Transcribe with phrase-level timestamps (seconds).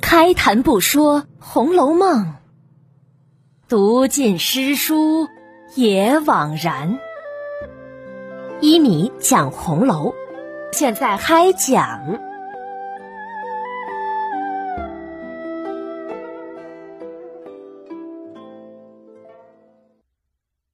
[0.00, 2.24] 开谈不说《红楼梦》，
[3.68, 5.28] 读尽诗书
[5.76, 6.98] 也枉然。
[8.60, 10.12] 一米讲红楼，
[10.72, 12.20] 现在开讲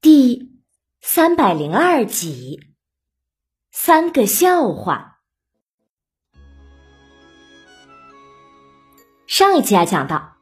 [0.01, 0.61] 第
[1.01, 2.61] 三百零二集，
[3.71, 5.16] 三个笑话。
[9.27, 10.37] 上一集啊，讲到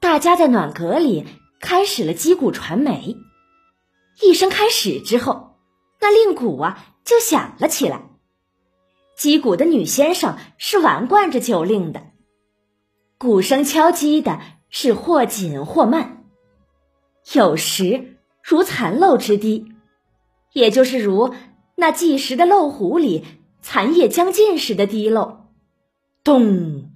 [0.00, 1.26] 大家在暖阁里
[1.60, 3.16] 开始了击鼓传媒，
[4.20, 5.56] 一声开始之后，
[6.00, 8.10] 那令鼓啊就响了起来。
[9.16, 12.02] 击鼓的女先生是玩惯着酒令的，
[13.16, 14.40] 鼓声敲击的
[14.70, 16.24] 是或紧或慢，
[17.32, 19.68] 有时如残漏之滴，
[20.52, 21.32] 也就是如
[21.76, 23.24] 那计时的漏壶里
[23.62, 25.46] 残液将尽时的滴漏，
[26.24, 26.90] 咚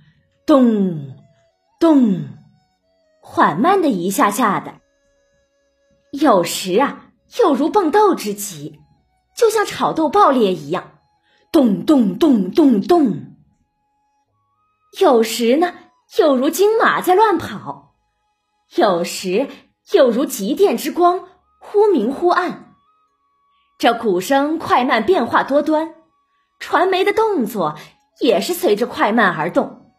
[0.44, 1.09] 咚。
[1.80, 2.28] 咚，
[3.22, 4.74] 缓慢的一下下的，
[6.12, 7.06] 有时啊，
[7.40, 8.80] 又如蹦豆之急，
[9.34, 10.98] 就像炒豆爆裂一样，
[11.50, 13.34] 咚咚咚咚咚。
[15.00, 15.72] 有时呢，
[16.18, 17.94] 又如金马在乱跑，
[18.76, 19.48] 有时
[19.92, 21.28] 又如急电之光，
[21.62, 22.74] 忽明忽暗。
[23.78, 25.94] 这鼓声快慢变化多端，
[26.58, 27.76] 传媒的动作
[28.20, 29.94] 也是随着快慢而动，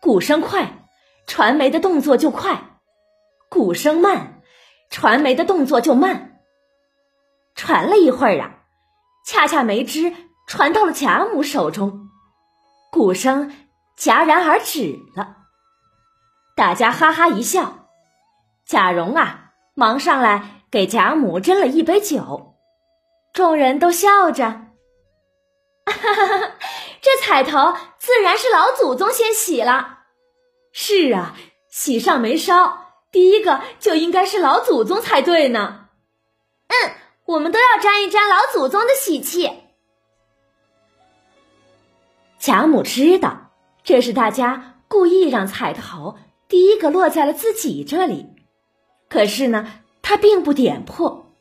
[0.00, 0.80] 鼓声快。
[1.26, 2.78] 传媒的动作就快，
[3.48, 4.42] 鼓声慢，
[4.90, 6.40] 传媒的动作就慢。
[7.54, 8.62] 传了一会儿啊，
[9.26, 10.14] 恰恰梅枝
[10.46, 12.10] 传到了贾母手中，
[12.90, 13.54] 鼓声
[13.96, 15.36] 戛然而止了。
[16.56, 17.88] 大家哈哈一笑，
[18.66, 22.56] 贾蓉啊，忙上来给贾母斟了一杯酒，
[23.32, 24.44] 众人都笑着，
[25.86, 26.50] 哈哈哈！
[27.00, 30.03] 这彩头自然是老祖宗先洗了。
[30.76, 31.36] 是啊，
[31.70, 35.86] 喜上眉梢，第一个就应该是老祖宗才对呢。
[36.66, 36.90] 嗯，
[37.26, 39.52] 我们都要沾一沾老祖宗的喜气。
[42.40, 43.52] 贾母知道
[43.84, 48.26] 这是大家故意让彩头第一个落在了自己这里，
[49.08, 51.36] 可是呢，她并不点破，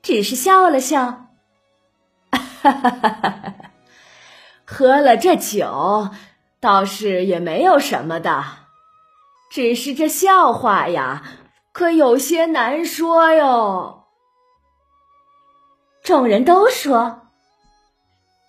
[0.00, 1.26] 只是笑了笑，
[2.30, 3.54] 哈哈哈哈哈。
[4.64, 6.10] 喝了这酒，
[6.60, 8.65] 倒是也没有什么的。
[9.50, 11.22] 只是这笑话呀，
[11.72, 14.04] 可有些难说哟。
[16.02, 17.28] 众人都说，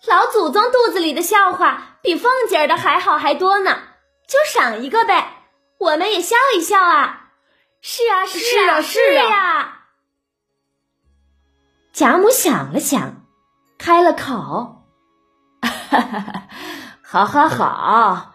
[0.06, 3.78] 老祖宗肚子里的笑话比凤姐儿的还好还多呢，
[4.28, 5.44] 就赏一个呗，
[5.78, 7.30] 我们也笑一笑啊！
[7.80, 9.86] 是啊，是啊，是啊。
[11.92, 13.22] 贾母想了想，
[13.78, 14.84] 开了口
[15.62, 16.42] ：“哈哈，
[17.02, 18.34] 好，好，好，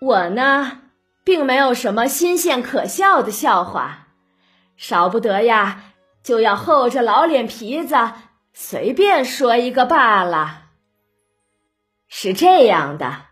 [0.00, 0.82] 我呢。”
[1.26, 4.06] 并没有什么新鲜可笑的笑话，
[4.76, 5.82] 少不得呀，
[6.22, 7.96] 就要厚着老脸皮子
[8.54, 10.66] 随便说一个罢了。
[12.06, 13.22] 是这样的，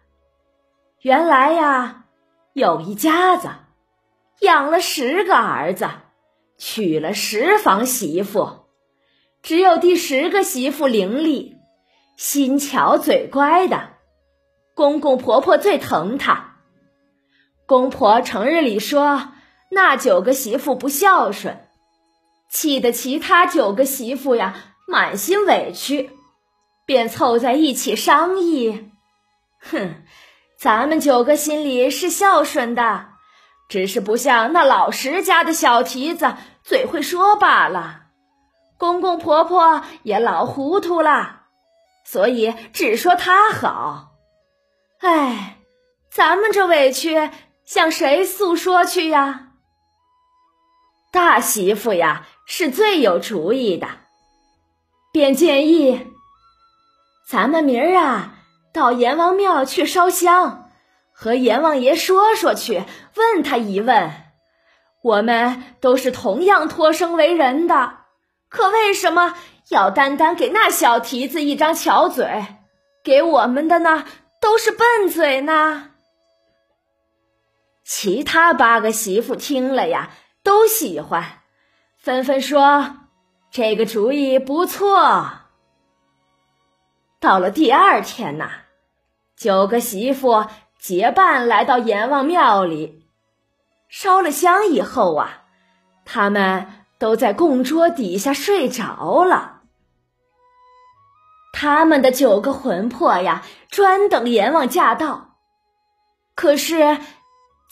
[1.03, 2.07] 原来呀，
[2.53, 3.49] 有一家子
[4.41, 5.89] 养了十个儿子，
[6.59, 8.67] 娶了十房媳妇，
[9.41, 11.59] 只有第十个媳妇伶俐、
[12.17, 13.91] 心巧、嘴乖的，
[14.75, 16.54] 公公婆婆最疼她。
[17.67, 19.33] 公婆成日里说
[19.71, 21.67] 那九个媳妇不孝顺，
[22.51, 24.55] 气得其他九个媳妇呀
[24.87, 26.11] 满心委屈，
[26.85, 28.93] 便凑在一起商议。
[29.61, 30.03] 哼，
[30.59, 33.07] 咱们九个心里是孝顺的，
[33.69, 38.03] 只是不像那老石家的小蹄子嘴会说罢了。
[38.77, 41.45] 公公婆婆也老糊涂了，
[42.05, 44.13] 所以只说他好。
[45.01, 45.57] 哎，
[46.11, 47.31] 咱们这委屈。
[47.65, 49.49] 向谁诉说去呀？
[51.11, 53.89] 大媳妇呀，是最有主意的，
[55.13, 56.09] 便建议
[57.29, 58.35] 咱们明儿啊
[58.73, 60.69] 到阎王庙去烧香，
[61.13, 62.83] 和阎王爷说说去，
[63.17, 64.13] 问他一问。
[65.03, 67.99] 我们都是同样托生为人的，
[68.49, 69.37] 可为什么
[69.69, 72.47] 要单单给那小蹄子一张巧嘴，
[73.03, 74.05] 给我们的呢
[74.41, 75.91] 都是笨嘴呢？
[77.85, 80.11] 其他八个媳妇听了呀，
[80.43, 81.43] 都喜欢，
[81.99, 82.97] 纷纷说
[83.51, 85.31] 这个主意不错。
[87.21, 88.51] 到了第二天呐，
[89.37, 90.47] 九个媳妇
[90.79, 93.07] 结伴来到阎王庙里，
[93.89, 95.45] 烧了香以后啊，
[96.07, 99.61] 他们都在供桌底下睡着了。
[101.53, 105.37] 他们的九个魂魄呀，专等阎王驾到，
[106.35, 106.99] 可是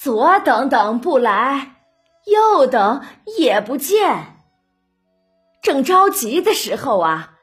[0.02, 1.76] 左等等不来，
[2.26, 3.04] 右等
[3.38, 4.34] 也不见。
[5.62, 7.34] 正着急的时候啊，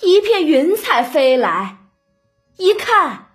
[0.00, 1.78] 一片云彩飞来，
[2.56, 3.30] 一看，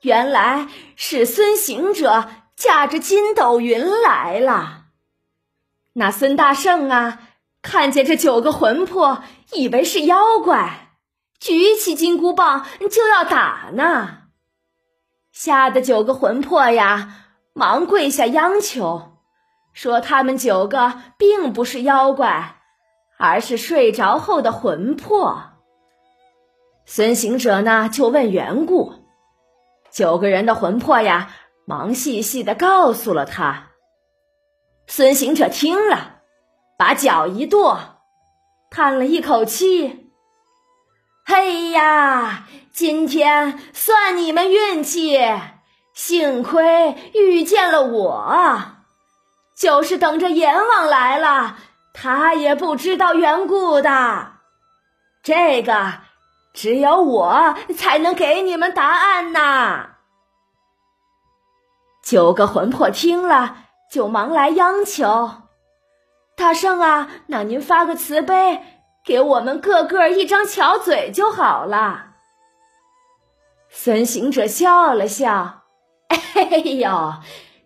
[0.00, 4.86] 原来是孙行者驾着筋斗云来了。
[5.92, 7.20] 那孙大圣啊，
[7.62, 10.90] 看见这九个魂魄，以为是妖怪，
[11.38, 14.22] 举起金箍棒就要打呢。
[15.30, 17.25] 吓得九个魂魄呀，
[17.58, 19.16] 忙跪下央求，
[19.72, 22.56] 说他们九个并不是妖怪，
[23.16, 25.42] 而是睡着后的魂魄。
[26.84, 28.92] 孙行者呢，就问缘故，
[29.90, 31.30] 九个人的魂魄呀，
[31.64, 33.68] 忙细细的告诉了他。
[34.86, 36.20] 孙行者听了，
[36.76, 38.02] 把脚一跺，
[38.68, 40.10] 叹了一口气
[41.24, 45.18] ：“嘿呀，今天算你们运气，
[45.96, 48.62] 幸亏遇见了我。
[49.56, 51.56] 就是等着阎王来了，
[51.92, 54.34] 他也不知道缘故的。
[55.24, 55.94] 这个
[56.54, 59.96] 只有我才能给你们答案呐。”
[62.04, 63.64] 九个魂魄听了。
[63.88, 65.42] 就忙来央求，
[66.36, 68.60] 大圣啊，那您发个慈悲，
[69.04, 72.14] 给我们个个一张巧嘴就好了。
[73.70, 75.65] 孙行者笑了笑，
[76.34, 77.14] 哎呦，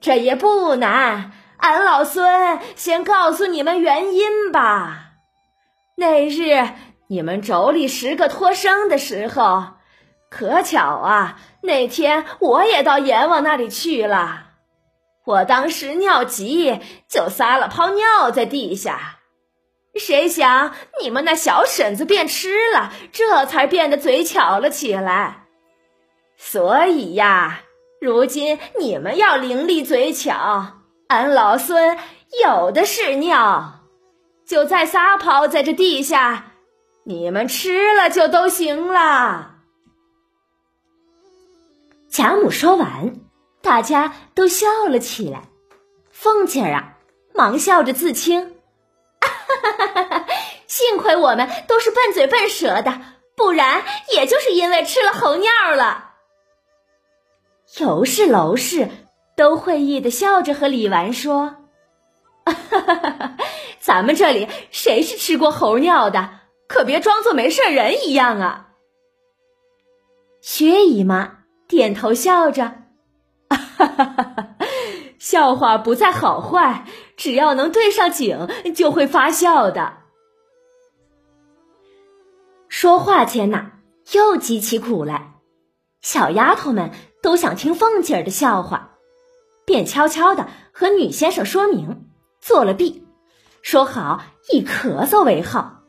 [0.00, 5.12] 这也不难，俺老孙先告诉你们原因吧。
[5.96, 6.70] 那日
[7.08, 9.74] 你们妯娌十个托生的时候，
[10.30, 14.46] 可巧啊，那天我也到阎王那里去了。
[15.26, 19.18] 我当时尿急，就撒了泡尿在地下，
[19.94, 20.72] 谁想
[21.02, 25.44] 你们那小婶子便吃了，这才变得嘴巧了起来。
[26.38, 27.60] 所以呀，
[28.00, 31.98] 如今你们要伶俐嘴巧，俺老孙
[32.42, 33.80] 有的是尿，
[34.46, 36.52] 就再撒泡在这地下，
[37.04, 39.56] 你们吃了就都行了。
[42.08, 43.14] 贾母说完。
[43.62, 45.42] 大家都笑了起来，
[46.10, 46.96] 凤姐儿啊，
[47.34, 48.54] 忙笑着自清
[50.66, 53.02] ：“幸亏我们都是笨嘴笨舌的，
[53.36, 56.09] 不然也就是因为吃了猴尿了。”
[57.78, 58.88] 尤氏、娄氏
[59.36, 61.56] 都会意的笑着和李纨说
[63.78, 66.40] ：“咱们这里谁是吃过猴尿的？
[66.66, 68.68] 可别装作没事人一样啊。”
[70.42, 72.64] 薛姨妈点头笑着。
[73.48, 74.56] 哈哈哈哈
[75.18, 76.86] 笑话不在好坏，
[77.16, 79.98] 只要能对上景，就会发笑的。
[82.68, 83.72] 说话间呐，
[84.12, 85.29] 又击起苦来，
[86.02, 86.90] 小丫头们
[87.22, 88.96] 都想听凤姐儿的笑话，
[89.66, 92.08] 便悄悄的和女先生说明，
[92.40, 93.06] 做了弊，
[93.62, 95.82] 说好以咳嗽为号。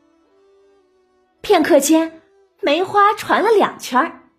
[1.41, 2.21] 片刻间，
[2.61, 4.29] 梅花传了两圈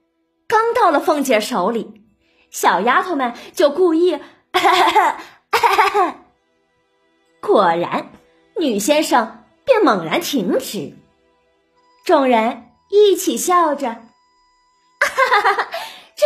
[0.47, 2.03] 刚到了凤姐手里。
[2.51, 4.21] 小丫头们就故意，
[7.41, 8.13] 果然，
[8.59, 10.93] 女先生便猛然停止。
[12.05, 14.03] 众人一起笑着，哈
[15.01, 15.62] 哈哈哈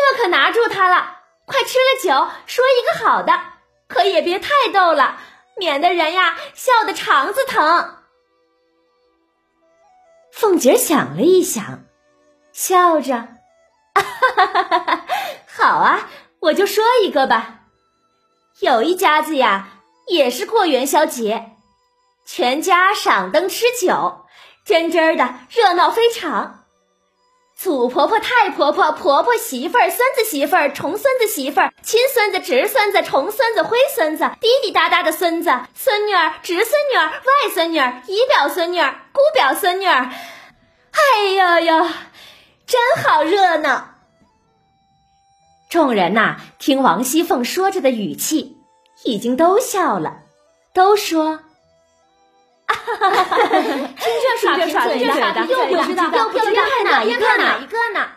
[0.08, 1.18] 这可拿住他了！
[1.46, 3.40] 快吃了酒，说一个好的，
[3.88, 5.18] 可也别太逗了，
[5.56, 7.96] 免得人呀笑得肠子疼。
[10.32, 11.84] 凤姐想了一想，
[12.52, 13.28] 笑着。
[13.94, 14.02] 哈
[14.36, 15.06] 哈哈哈
[15.48, 16.08] 好啊，
[16.40, 17.62] 我就说一个吧。
[18.60, 19.68] 有一家子呀，
[20.06, 21.56] 也是过元宵节，
[22.24, 24.24] 全家赏灯吃酒，
[24.64, 26.65] 真真儿的热闹非常。
[27.58, 40.10] 祖婆婆、太婆婆、婆婆媳妇儿、孙子媳妇儿、重孙子媳妇儿、亲孙子、侄孙子、重孙子、灰孙子、滴滴答答的孙子、孙女儿、侄孙女儿、外孙女儿、姨表孙女儿、姑表孙女儿，
[40.92, 41.88] 哎呦呦，
[42.66, 43.94] 真好热闹。
[45.70, 48.58] 众人呐，听王熙凤说着的语气，
[49.04, 50.18] 已经都笑了，
[50.74, 51.40] 都说
[52.68, 53.94] ：“啊哈哈哈哈
[54.98, 58.08] 这耍听这耍的，又不知道又不知道看哪一个哪一个呢？”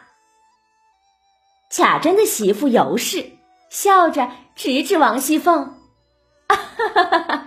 [1.69, 3.38] 贾珍的媳妇尤氏
[3.69, 5.79] 笑着指指王熙凤
[6.50, 7.45] ：“哈哈哈哈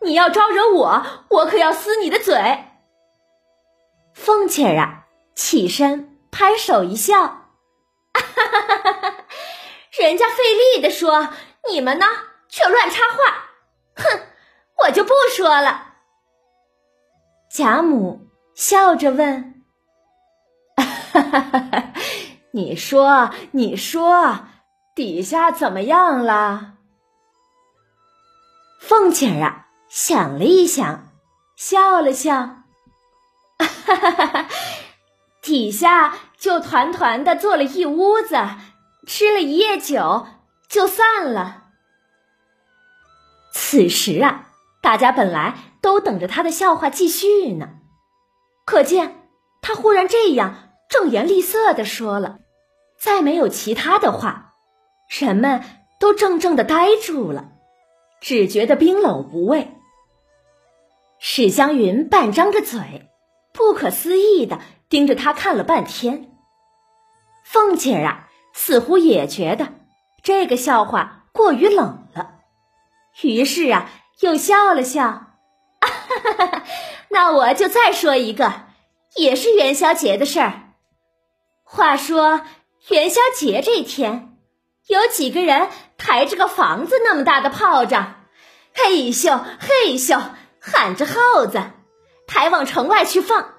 [0.00, 2.64] 你要招惹我，我可要撕你的嘴！”
[4.14, 7.22] 凤姐儿啊，起身拍手一笑
[8.14, 9.14] ：“哈哈哈哈哈！”
[10.00, 10.34] 人家费
[10.74, 11.28] 力的说，
[11.70, 12.06] 你们呢
[12.48, 13.48] 却乱插话，
[13.96, 14.20] 哼，
[14.78, 15.86] 我就不说了。
[17.50, 18.27] 贾母
[18.58, 19.62] 笑着问
[22.50, 24.46] ：“你说，你说，
[24.96, 26.72] 底下怎么样了？
[28.80, 31.12] 凤姐儿啊，想了一想，
[31.54, 32.34] 笑了笑，
[33.60, 34.48] 哈哈哈哈
[35.40, 38.36] 底下就团团的坐了一屋子，
[39.06, 40.26] 吃了一夜酒，
[40.68, 41.66] 就散了。
[43.52, 44.48] 此时啊，
[44.82, 47.68] 大家本来都等着他的笑话继续呢，
[48.68, 49.22] 可见
[49.62, 52.40] 他忽然这样正言厉色的说了，
[53.00, 54.56] 再没有其他的话，
[55.08, 55.64] 人们
[55.98, 57.52] 都怔怔的呆住了。
[58.20, 59.72] 只觉得冰冷无味。
[61.18, 63.08] 史湘云半张着嘴，
[63.54, 64.60] 不可思议的
[64.90, 66.30] 盯着他看了半天。
[67.46, 69.68] 凤姐儿啊，似乎也觉得
[70.22, 72.40] 这个笑话过于冷了，
[73.22, 75.04] 于是啊，又笑了笑。
[75.06, 75.24] 啊
[75.80, 76.57] 哈哈哈哈
[77.10, 78.66] 那我就再说一个，
[79.16, 80.74] 也是元宵节的事儿。
[81.64, 82.42] 话说
[82.88, 84.24] 元宵节这天。
[84.88, 88.24] 有几个人抬着个房子那么大的炮仗，
[88.72, 90.18] 嘿咻嘿咻
[90.60, 91.62] 喊着号子，
[92.26, 93.52] 抬往城外去放，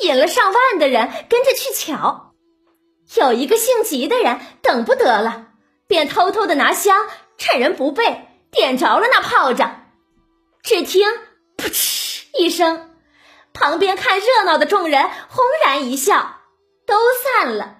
[0.00, 2.34] 引了上万的人跟着去瞧。
[3.14, 5.50] 有一个姓吉的人等不得了，
[5.86, 7.06] 便偷偷的拿香，
[7.38, 9.86] 趁人不备，点着了那炮仗。
[10.64, 11.08] 只听
[11.56, 12.05] “噗嗤”
[12.38, 12.96] 一声，
[13.52, 16.40] 旁边看热闹的众人轰然一笑，
[16.86, 17.78] 都散了。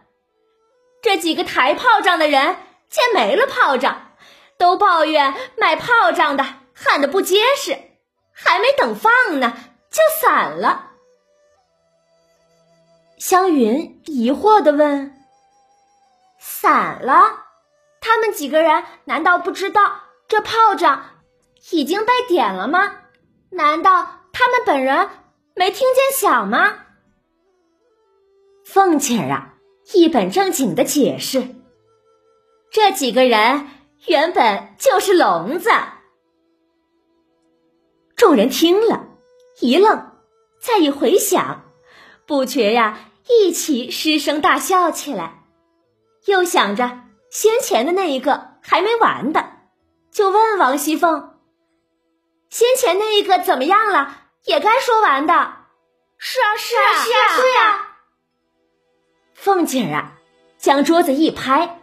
[1.03, 2.57] 这几个抬炮仗的人。
[2.89, 4.13] 见没了炮仗，
[4.59, 7.77] 都抱怨卖炮仗的喊的不结实，
[8.33, 9.53] 还没等放呢，
[9.91, 10.93] 就散了。
[13.19, 15.21] 湘云疑惑的问
[16.39, 17.45] ：“散了？
[18.01, 21.07] 他们几个人难道不知道这炮仗
[21.73, 22.99] 已经被点了吗？
[23.51, 25.09] 难道他们本人
[25.55, 26.75] 没听见响吗？”
[28.67, 29.55] 凤姐儿啊，
[29.95, 31.55] 一本正经的解释。
[32.71, 33.67] 这几个人
[34.07, 35.71] 原本就是聋子。
[38.15, 39.09] 众人听了
[39.61, 40.13] 一愣，
[40.61, 41.65] 再一回想，
[42.27, 42.99] 不觉呀
[43.31, 45.45] 一起失声大笑起来。
[46.27, 49.53] 又想着先前的那一个还没完的，
[50.11, 51.39] 就问王熙凤
[52.51, 54.25] ：“先前那一个怎么样了？
[54.47, 55.53] 也该说完的。
[56.19, 57.99] ”“是啊，是啊，是啊，是啊。”
[59.35, 60.13] 凤姐儿啊，
[60.57, 61.81] 将桌子一拍。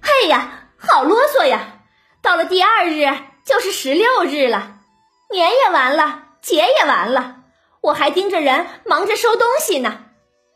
[0.00, 1.78] 哎呀，好啰嗦呀！
[2.20, 3.06] 到了第二日
[3.44, 4.78] 就是十六日了，
[5.30, 7.44] 年也完了，节也完了，
[7.80, 10.04] 我还盯着人忙着收东西呢。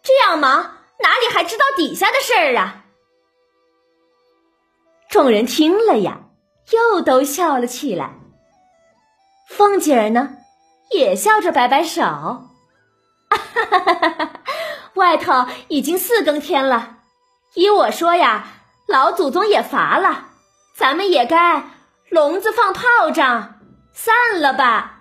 [0.02, 2.84] 这样忙，哪里还知道底下的事儿啊？
[5.08, 6.18] 众人听了呀，
[6.70, 8.10] 又都笑了起来。
[9.48, 10.36] 凤姐儿呢，
[10.94, 12.02] 也笑着摆摆手
[13.28, 14.30] ：“哈哈哈！
[14.94, 16.98] 外头已经四更天了，
[17.54, 18.46] 依我说呀。”
[18.86, 20.26] 老祖宗也乏了，
[20.76, 21.64] 咱们也该
[22.10, 23.54] 笼子放炮仗，
[23.94, 25.00] 散了吧。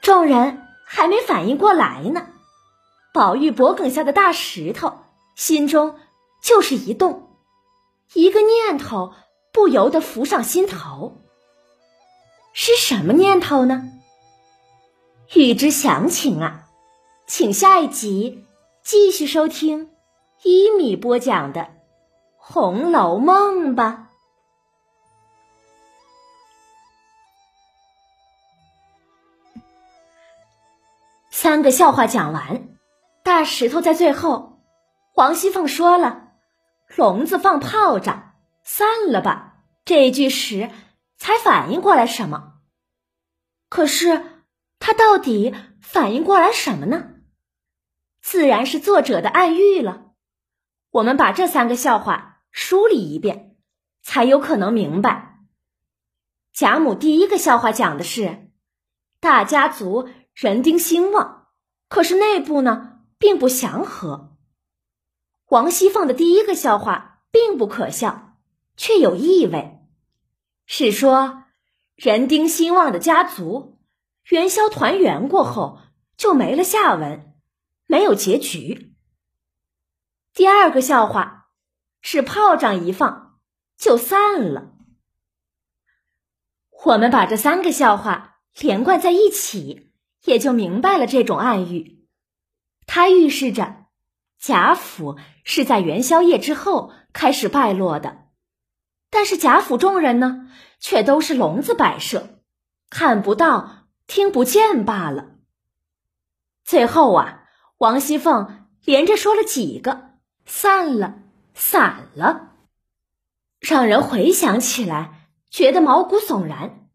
[0.00, 2.28] 众人还没反应过来呢，
[3.12, 5.00] 宝玉脖梗下的大石头
[5.34, 5.98] 心中
[6.42, 7.36] 就是一动，
[8.14, 9.12] 一个念头
[9.52, 11.25] 不由得浮上心头。
[12.58, 13.92] 是什么念头呢？
[15.34, 16.70] 欲知详情啊，
[17.26, 18.46] 请下一集
[18.82, 19.90] 继续收听。
[20.42, 21.60] 一米播讲的
[22.38, 24.08] 《红楼梦》吧。
[31.30, 32.68] 三个笑话讲完，
[33.22, 34.60] 大石头在最后，
[35.12, 36.30] 黄熙凤说了
[36.96, 38.32] “笼子放炮仗，
[38.64, 40.70] 散了吧”这句时，
[41.26, 42.60] 才反应过来什么。
[43.68, 44.44] 可是
[44.78, 47.14] 他到底反应过来什么呢？
[48.22, 50.12] 自然是作者的暗喻了。
[50.92, 53.56] 我们把这三个笑话梳理一遍，
[54.02, 55.40] 才有可能明白。
[56.52, 58.52] 贾母第一个笑话讲的是
[59.18, 61.48] 大家族人丁兴旺，
[61.88, 64.36] 可是内部呢并不祥和。
[65.48, 68.36] 王熙凤的第一个笑话并不可笑，
[68.76, 69.75] 却有意味，
[70.66, 71.44] 是说
[71.94, 73.78] 人丁兴旺的家族
[74.28, 75.80] 元宵团圆过后
[76.16, 77.34] 就没了下文，
[77.86, 78.94] 没有结局。
[80.34, 81.48] 第二个笑话
[82.02, 83.38] 是炮仗一放
[83.78, 84.72] 就散了。
[86.84, 89.92] 我们把这三个笑话连贯在一起，
[90.24, 92.06] 也就明白了这种暗喻。
[92.86, 93.86] 它预示着
[94.38, 98.25] 贾府是在元宵夜之后开始败落的，
[99.16, 100.46] 但是贾府众人呢，
[100.78, 102.42] 却都是笼子摆设，
[102.90, 105.36] 看不到、听不见罢了。
[106.66, 107.44] 最后啊，
[107.78, 110.10] 王熙凤连着说了几个。
[110.44, 111.14] 散了，
[111.54, 112.52] 散了，
[113.58, 116.86] 让人回想起来觉得毛骨悚然。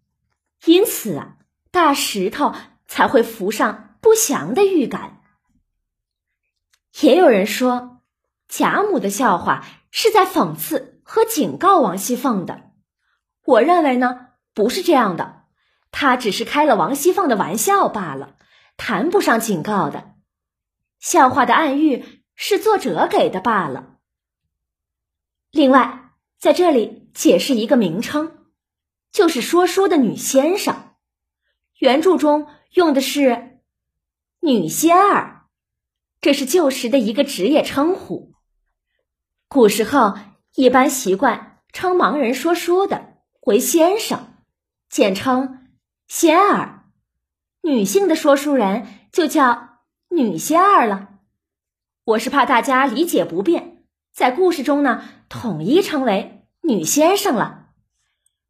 [0.66, 1.38] 因此啊，
[1.72, 2.54] 大石头
[2.86, 5.24] 才会浮上不祥的预感。
[7.00, 8.00] 也有人说，
[8.48, 12.72] 贾母的笑话是在讽刺和警告王熙凤的。
[13.44, 15.44] 我认为呢，不是这样的，
[15.92, 18.38] 他只是开了王熙凤的玩笑罢了，
[18.78, 20.14] 谈不上警告的。
[21.00, 23.98] 笑话的暗喻是作者给的罢了。
[25.52, 28.46] 另外，在这里解释一个名称，
[29.12, 30.94] 就是说书的女先生，
[31.80, 33.60] 原著中用的是
[34.40, 35.48] 女仙儿，
[36.22, 38.32] 这是旧时的一个职业称呼。
[39.50, 40.18] 古时候
[40.56, 43.14] 一般习惯称盲人说书的
[43.46, 44.34] 为先生，
[44.90, 45.68] 简称
[46.08, 46.84] 仙儿；
[47.62, 49.80] 女性的说书人就叫
[50.10, 51.08] 女仙儿了。
[52.04, 55.04] 我是怕大家理解不便，在故事中呢。
[55.30, 57.68] 统一称为女先生了。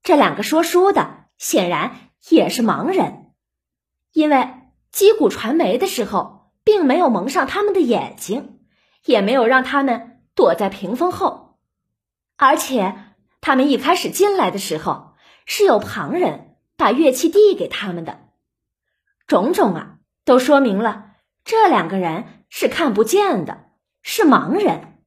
[0.01, 3.34] 这两个说书的显然也是盲人，
[4.13, 4.50] 因为
[4.91, 8.62] 击鼓传媒的时候，并没有蒙上他们的眼睛，
[9.05, 11.50] 也没有让他们躲在屏风后，
[12.41, 12.95] 而且
[13.39, 15.13] 他们一开始进来的时候，
[15.45, 18.29] 是有旁人把乐器递给他们的。
[19.27, 21.12] 种种啊，都说明了
[21.45, 23.69] 这两个人是看不见的，
[24.01, 25.03] 是盲人。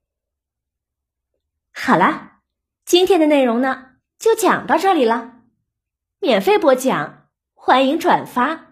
[1.73, 2.43] 好啦，
[2.85, 5.33] 今天的内容呢就讲到这里了。
[6.21, 8.67] 免费播讲，欢迎转发，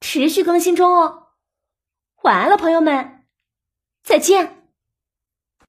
[0.00, 1.28] 持续更新中哦。
[2.22, 3.24] 晚安了，朋友们，
[4.02, 4.53] 再见。